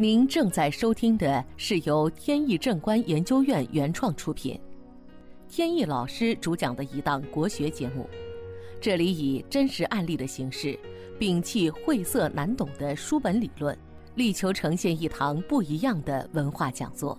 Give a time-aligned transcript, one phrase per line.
[0.00, 4.58] 您正在收听的是由天意正观研究院原创出品，
[5.46, 8.08] 天意老师主讲的一档国学节目。
[8.80, 10.74] 这里以真实案例的形式，
[11.18, 13.78] 摒弃晦涩难懂的书本理论，
[14.14, 17.18] 力求呈现一堂不一样的文化讲座。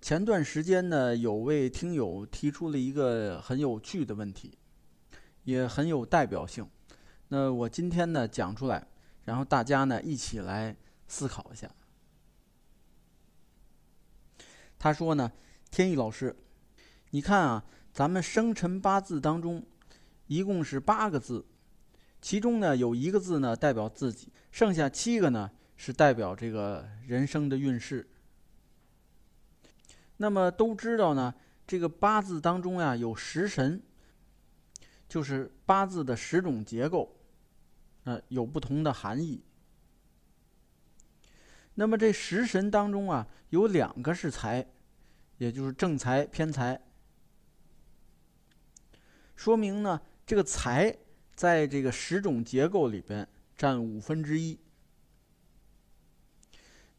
[0.00, 4.56] 前段时间呢，有位听友提出了一个很有趣的问题，
[5.42, 6.64] 也很有代表性。
[7.32, 8.86] 那我今天呢讲出来，
[9.24, 10.76] 然后大家呢一起来
[11.08, 11.66] 思考一下。
[14.78, 15.32] 他说呢，
[15.70, 16.36] 天意老师，
[17.08, 19.64] 你看啊，咱们生辰八字当中，
[20.26, 21.42] 一共是八个字，
[22.20, 28.06] 其中呢有一个字呢代表自己，剩下七个呢是代表这个人生的运势。
[30.18, 31.34] 那么都知道呢，
[31.66, 33.80] 这个八字当中呀有十神，
[35.08, 37.10] 就是八字的十种结构。
[38.04, 39.44] 呃，有不同的含义。
[41.74, 44.66] 那么这食神当中啊，有两个是财，
[45.38, 46.80] 也就是正财、偏财，
[49.36, 50.96] 说明呢，这个财
[51.34, 54.58] 在这个十种结构里边占五分之一。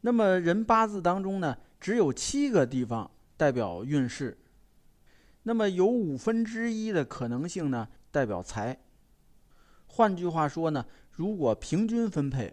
[0.00, 4.36] 那么人八字当中呢，只有七个地方代表运势，
[5.44, 8.83] 那么有五分之一的可能性呢，代表财。
[9.96, 12.52] 换句话说呢，如果平均分配，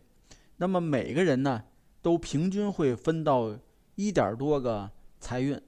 [0.57, 1.63] 那么每个人呢
[1.99, 3.57] 都平均会分到
[3.95, 5.59] 一点多个财运。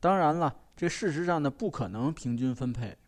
[0.00, 2.98] 当然了，这事实上呢不可能平均分配。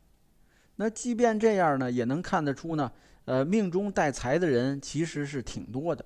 [0.77, 2.93] 那即便这样呢，也能看得出呢，
[3.25, 6.05] 呃，命中带财的人其实是挺多的。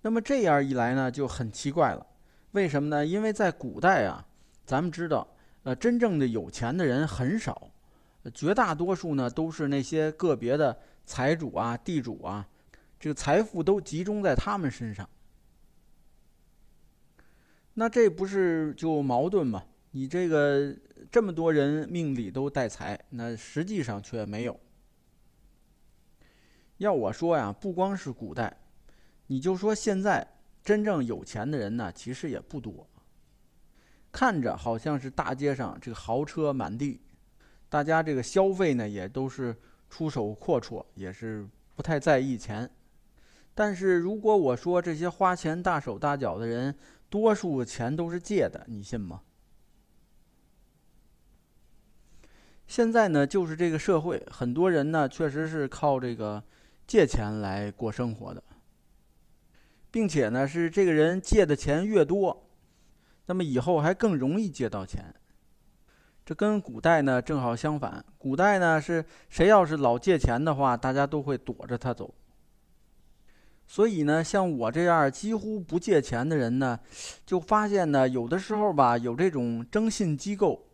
[0.00, 2.06] 那么这样一来呢，就很奇怪了。
[2.52, 3.04] 为什么呢？
[3.04, 4.26] 因为在古代啊，
[4.64, 5.28] 咱们知道，
[5.64, 7.70] 呃，真正的有钱的人很少。
[8.30, 12.48] 绝大多数呢都是那些个别的财主啊、地主啊，
[12.98, 15.08] 这个财富都集中在他们身上。
[17.74, 19.64] 那这不是就矛盾吗？
[19.92, 20.76] 你这个
[21.10, 24.58] 这么多人命里都带财，那实际上却没有。
[26.76, 28.56] 要我说呀，不光是古代，
[29.26, 30.26] 你就说现在
[30.62, 32.88] 真正有钱的人呢，其实也不多。
[34.12, 37.00] 看着好像是大街上这个豪车满地。
[37.68, 39.54] 大家这个消费呢，也都是
[39.90, 41.46] 出手阔绰，也是
[41.76, 42.70] 不太在意钱。
[43.54, 46.74] 但是如果我说这些花钱大手大脚的人，
[47.10, 49.22] 多数钱都是借的，你信吗？
[52.66, 56.42] 现在呢，就是这个社会，很多人呢，确实是靠这个
[56.86, 58.42] 借钱来过生活的，
[59.90, 62.48] 并且呢，是这个人借的钱越多，
[63.26, 65.14] 那么以后还更容易借到钱。
[66.28, 68.04] 这跟古代呢正好相反。
[68.18, 72.14] 古代呢是谁要是老借钱的话，大家都会躲着他走。
[73.66, 76.78] 所以呢，像我这样几乎不借钱的人呢，
[77.24, 80.66] 就发现呢，有的时候吧，有这种征信机构，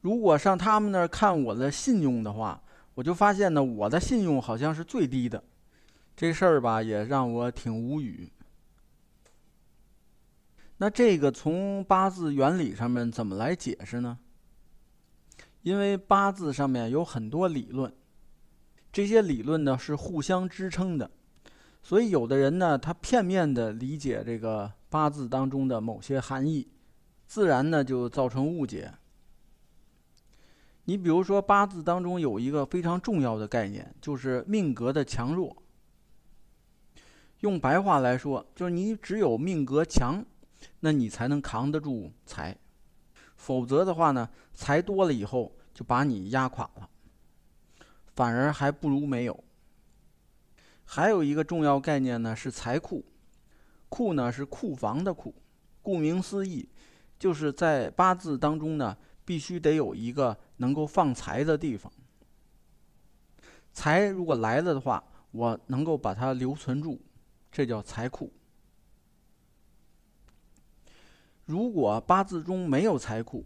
[0.00, 2.58] 如果上他们那儿看我的信用的话，
[2.94, 5.44] 我就发现呢，我的信用好像是最低的。
[6.16, 8.32] 这事儿吧，也让我挺无语。
[10.78, 14.18] 那这个从八字原理上面怎么来解释呢？
[15.66, 17.92] 因为八字上面有很多理论，
[18.92, 21.10] 这些理论呢是互相支撑的，
[21.82, 26.68] 所以有的人呢他片面的理解这个八字当中的某些含义，
[27.26, 28.94] 自然呢就造成误解。
[30.84, 35.64] 你比如说八字当中有一个非常重要的概念，就是命格的强弱。
[37.40, 40.24] 用白话来说，就是你只有命格强，
[40.78, 42.56] 那你才能扛得住财。
[43.36, 46.88] 否则的话呢，财多了以后就把你压垮了，
[48.14, 49.44] 反而还不如没有。
[50.84, 53.04] 还有一个重要概念呢是财库，
[53.88, 55.34] 库呢是库房的库，
[55.82, 56.68] 顾名思义，
[57.18, 61.92] 就是在八字当中呢必须得有一个能够放财的地方。
[63.72, 66.98] 财如果来了的话，我能够把它留存住，
[67.52, 68.32] 这叫财库。
[71.46, 73.44] 如果八字中没有财库，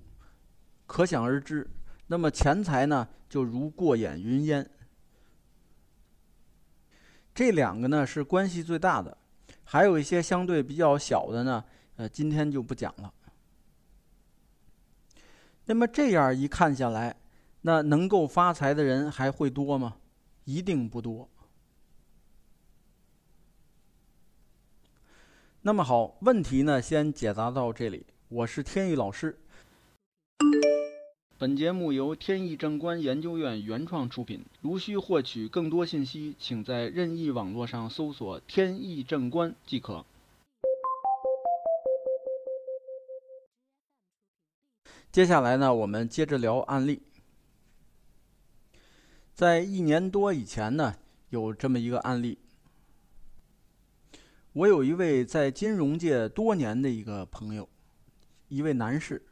[0.87, 1.69] 可想而知，
[2.07, 4.69] 那么钱财呢就如过眼云烟。
[7.35, 9.17] 这两个呢是关系最大的，
[9.65, 11.65] 还有一些相对比较小的呢，
[11.97, 13.13] 呃，今天就不讲了。
[15.67, 17.15] 那么这样一看下来，
[17.61, 19.99] 那能够发财的人还会多吗？
[20.45, 21.29] 一定不多。
[25.63, 28.07] 那么好，问题呢先解答到这里。
[28.31, 29.39] 我是天宇老师。
[31.37, 34.43] 本节目由天意正观研究院原创出品。
[34.63, 40.07] 如需获取更多信息，请在任意网络上搜索“天意正观”即可。
[45.13, 47.03] 接下来呢，我们接着聊案例。
[49.35, 50.95] 在一年多以前呢，
[51.29, 52.39] 有这么一个案例。
[54.53, 57.69] 我有一位在金融界多年的一个朋友，
[58.49, 59.25] 一位男士。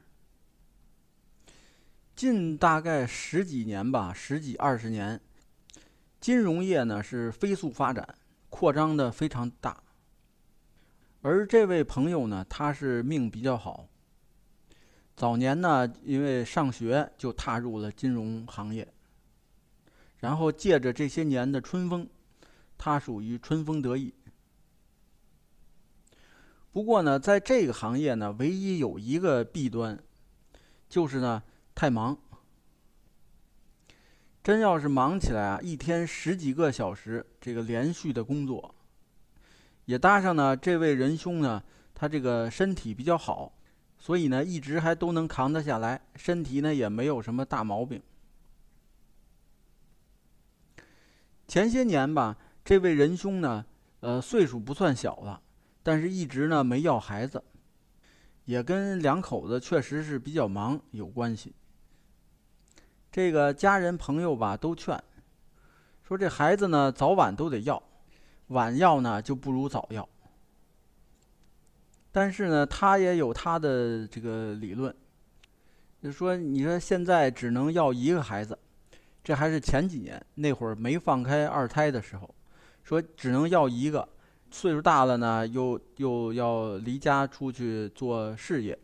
[2.15, 5.21] 近大概十几年吧，十几二十年，
[6.21, 8.17] 金融业呢是飞速发展，
[8.49, 9.83] 扩张的非常大。
[11.23, 13.89] 而这位朋友呢，他是命比较好，
[15.17, 18.87] 早年呢因为上学就踏入了金融行业，
[20.19, 22.09] 然后借着这些年的春风，
[22.77, 24.15] 他属于春风得意。
[26.73, 29.99] 不过呢，在这个行业呢，唯一有一个弊端，
[30.89, 31.43] 就是呢。
[31.75, 32.19] 太忙，
[34.43, 38.75] 真要是忙起来啊，一天十几个小时，这个连续的工作，
[39.85, 41.63] 也搭上呢，这位仁兄呢，
[41.95, 43.53] 他这个身体比较好，
[43.97, 48.03] 所以呢，一直还都能扛得下来，身体呢也没有什么大毛病。
[51.47, 53.65] 前些年吧，这位仁兄呢，
[54.01, 55.41] 呃，岁数不算小了，
[55.89, 57.43] 但是一直呢没要孩子，
[58.45, 61.55] 也跟两口子确实是比较忙有关系。
[63.11, 65.03] 这个家人朋友吧都劝，
[66.07, 67.83] 说这孩子呢早晚都得要，
[68.49, 70.07] 晚要呢就不如早要。
[72.13, 74.95] 但是呢，他也有他的这个理论，
[76.03, 78.59] 就说你说现在只能要一个孩子，
[79.25, 82.35] 这还是前几年那会儿没放开二胎的时候，
[82.85, 84.07] 说只能要一个，
[84.51, 88.79] 岁数大了呢又又要离家出去做事业。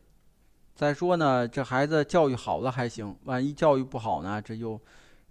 [0.75, 4.81] 再说呢，这孩子教育好了还行，万一教育不好呢，这又，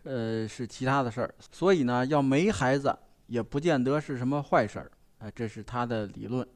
[0.04, 1.36] 呃，是其他的事儿。
[1.52, 2.98] 所以呢，要没孩子
[3.28, 6.48] 也不见得是什么坏事儿，啊，这是他的理论。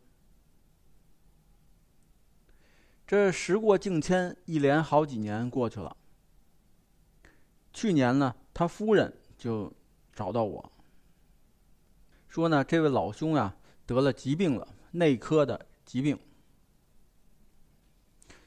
[3.06, 5.96] 这时过境迁，一连好几年过去了。
[7.74, 9.72] 去年呢，他夫人就
[10.14, 10.72] 找到我，
[12.28, 13.54] 说呢，这位老兄呀
[13.88, 16.20] 得了疾病了，内科的疾病。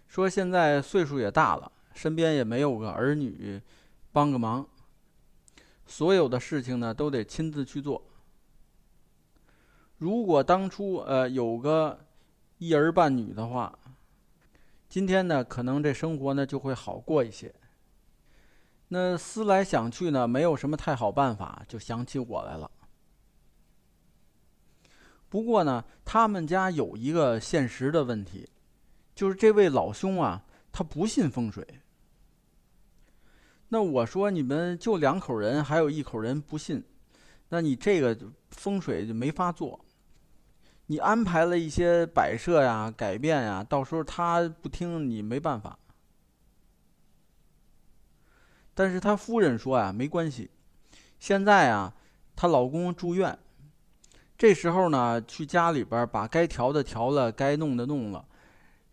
[0.07, 3.61] 说现在岁数也大了，身边也没有个儿女
[4.13, 4.69] 帮个忙，
[5.87, 8.01] 所有的事情呢都得亲自去做。
[9.99, 12.07] 如果当初呃有个
[12.59, 13.79] 一儿半女的话，
[14.89, 17.55] 今天呢可能这生活呢就会好过一些。
[18.89, 22.71] 那思来想去呢，没有什么太好办法，就想起我来了。
[25.31, 28.47] 不过呢，他们家有一个现实的问题。
[29.15, 31.67] 就是这位老兄啊，他不信风水。
[33.69, 36.83] 那我说你们就两口人，还有一口人不信，
[37.51, 38.19] 那你这个
[38.51, 39.85] 风水就没法做。
[40.87, 45.79] 你安排了一些摆设呀、改变呀，到时候他不听，你没办法。
[48.75, 50.51] 但是他夫人说呀，没关系。
[51.19, 51.95] 现在啊，
[52.35, 53.39] 她老公住院，
[54.41, 58.25] 这时候呢，去家里边把该调的调了，该弄的弄了。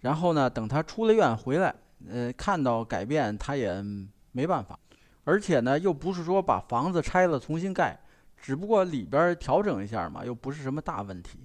[0.02, 1.74] 然后呢，等他出了院回来，
[2.10, 3.82] 呃，看到改变他也
[4.34, 4.78] 没办法，
[5.24, 7.98] 而且呢，又不是说把房子拆了重新盖，
[8.36, 11.40] 只不过里边调整一下嘛，又不是什么大问题。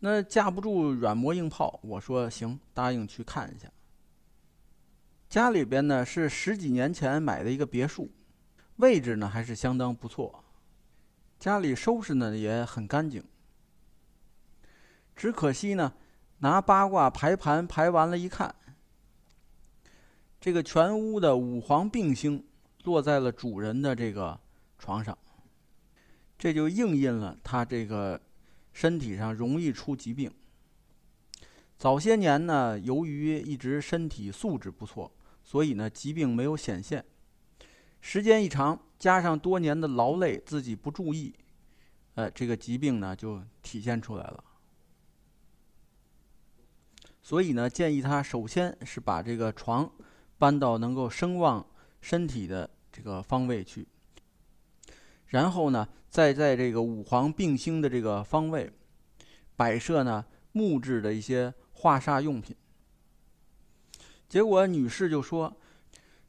[0.00, 3.68] 那架不住软磨硬泡，我说行，答应去看一下。
[5.28, 8.10] 家里边呢是十几年前买的一个别墅，
[8.78, 10.41] 位置呢还是相当不错，
[11.42, 13.20] 家里收拾呢也很干净，
[15.16, 15.92] 只可惜呢。
[16.38, 18.54] 拿八卦排盘排完了，一看，
[20.40, 22.46] 这个全屋的五黄并星
[22.84, 24.38] 落在了主人的这个
[24.78, 25.18] 床上，
[26.38, 28.20] 这就应验了他这个
[28.72, 30.32] 身体上容易出疾病。
[31.76, 35.10] 早些年呢，由于一直身体素质不错，
[35.42, 37.04] 所以呢疾病没有显现。
[38.02, 41.32] 时间一长，加上多年的劳累，自己不注意，
[42.14, 44.44] 呃，这个疾病呢就体现出来了。
[47.22, 49.90] 所以呢，建议他首先是把这个床
[50.36, 51.64] 搬到能够生旺
[52.00, 53.86] 身体的这个方位去，
[55.28, 58.70] 然后呢，再在这个五黄并星的这个方位
[59.54, 62.56] 摆设呢木质的一些化煞用品。
[64.28, 65.56] 结果女士就说：“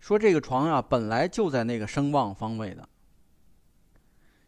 [0.04, 2.86] 说这个床啊，本来就在那个生旺方位的。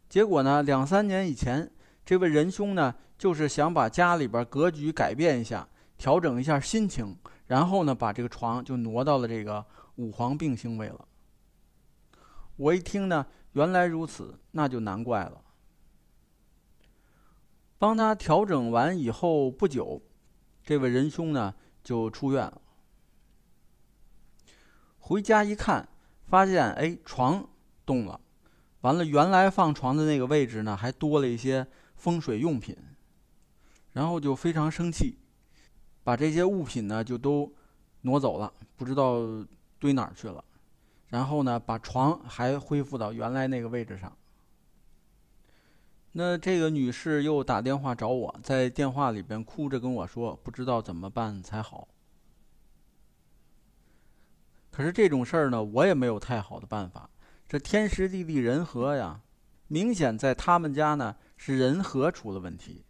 [0.09, 1.71] 结果呢，两三年以前，
[2.05, 5.65] 这位仁兄呢，就是想把家里边格局改变一下。”
[5.97, 11.07] 调整一下心情，然后呢，把这个床就挪到了这个五黄病星位了。
[12.57, 15.41] 我一听呢，原来如此，那就难怪了。
[17.77, 20.01] 帮他调整完以后不久，
[20.65, 22.61] 这位仁兄呢就出院了。
[25.07, 25.87] 回家一看，
[26.25, 27.47] 发现哎床
[27.85, 28.19] 动了，
[28.81, 32.75] 完了原来放床的那个位置呢还多了一些风水用品，
[33.91, 35.19] 然后就非常生气，
[36.03, 37.53] 把这些物品呢就都
[38.01, 39.21] 挪走了，不知道
[39.77, 40.43] 堆哪儿去了。
[41.09, 44.11] 然后呢，把床还恢复到原来那个位置上。
[46.13, 51.87] 那这个女士又打电话找我，在电话里边哭着跟我说，不知道怎么办才好。
[54.75, 57.09] 可是这种事儿呢，我也没有太好的办法。
[57.47, 59.21] 这天时地利人和呀，
[59.69, 62.83] 明显在他们家呢是人和出了问题，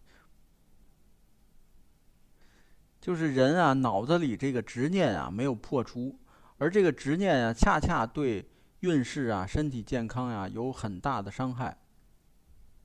[3.00, 6.20] 就是人啊脑子里这个执念啊没有破除。
[6.58, 8.50] 而这个执念呀，恰恰对
[8.80, 11.78] 运势啊、身体健康呀有很大的伤害。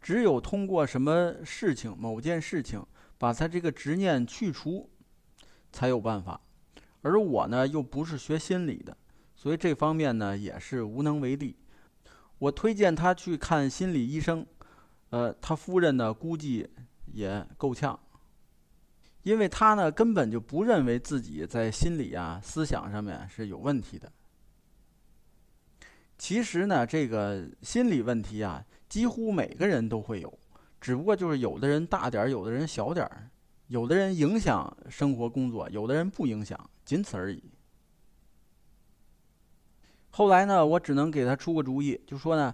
[0.03, 2.85] 只有通过什么事情、某件事情，
[3.17, 4.91] 把他这个执念去除，
[5.73, 6.39] 才有办法。
[7.03, 8.97] 而我呢，又不是学心理的，
[9.35, 11.57] 所以这方面呢也是无能为力。
[12.39, 14.47] 我推荐他去看心理医生，
[15.11, 16.69] 呃，他夫人呢估计
[17.13, 17.99] 也够呛。
[19.23, 24.11] 因为他呢根本就不认为自己在心理啊、思想上面是有问题的。
[26.17, 30.39] 其实呢，这个心理问题啊，几乎每个人都会有，
[30.81, 33.29] 只不过就是有的人大点儿，有的人小点儿，
[33.71, 37.41] 有的人影响生活工作，有的人不影响，仅此而已。
[40.11, 42.53] 后来呢，我只能给他出个主意，就说呢，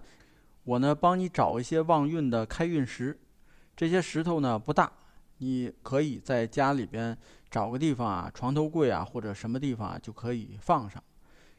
[0.65, 3.19] 我呢帮你找一些旺运的开运石，
[3.75, 4.93] 这些石头呢不大。
[5.39, 7.17] 你可以在家里边
[7.51, 11.03] 找个地方啊，床头柜啊，或者什么地方，就可以放上。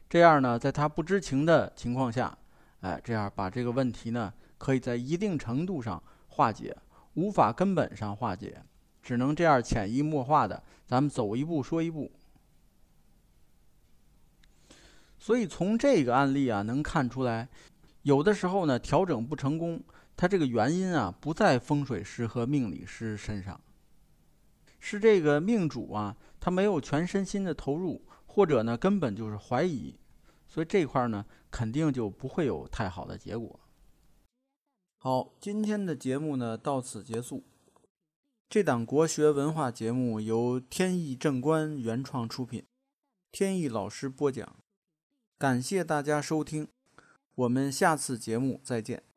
[0.08, 2.38] 这样呢，在他不知情的情况下，
[2.82, 6.76] 哎，这样把这个问题呢，可以在一定程度上化解，
[7.14, 8.62] 无法根本上化解，
[9.08, 12.12] 只能这样潜移默化的，咱们走一步说一步。
[15.18, 17.48] 所以从这个案例啊，能看出来，
[18.02, 19.82] 有的时候呢，调整不成功，
[20.14, 23.58] 它这个原因啊，不在风水师和命理师身上。
[24.78, 29.98] 是这个命主啊，他没有全身心的投入，或者呢根本就是怀疑，
[30.46, 33.58] 所以这块呢肯定就不会有太好的结果。
[34.98, 37.42] 好，今天的节目呢到此结束。
[38.50, 42.64] 这档国学文化节目由天意正观原创出品，
[43.30, 44.56] 天意老师播讲，
[45.36, 46.68] 感谢大家收听，
[47.34, 49.07] 我们下次节目再见。